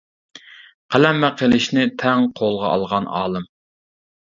قەلەم 0.95 1.19
ۋە 1.25 1.29
قىلىچنى 1.41 1.85
تەڭ 2.05 2.27
قولىغا 2.41 2.73
ئالغان 2.73 3.09
ئالىم. 3.21 3.49